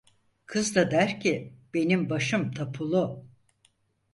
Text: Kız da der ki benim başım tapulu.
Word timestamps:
Kız 0.45 0.75
da 0.75 0.91
der 0.91 1.19
ki 1.19 1.53
benim 1.73 2.09
başım 2.09 2.51
tapulu. 2.51 3.25